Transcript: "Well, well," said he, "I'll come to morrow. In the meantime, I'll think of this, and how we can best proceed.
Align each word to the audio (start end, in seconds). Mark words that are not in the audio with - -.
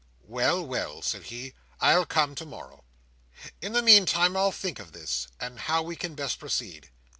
"Well, 0.25 0.65
well," 0.65 1.03
said 1.03 1.25
he, 1.25 1.53
"I'll 1.79 2.07
come 2.07 2.33
to 2.33 2.43
morrow. 2.47 2.85
In 3.61 3.73
the 3.73 3.83
meantime, 3.83 4.35
I'll 4.35 4.51
think 4.51 4.79
of 4.79 4.93
this, 4.93 5.27
and 5.39 5.59
how 5.59 5.83
we 5.83 5.95
can 5.95 6.15
best 6.15 6.39
proceed. 6.39 6.89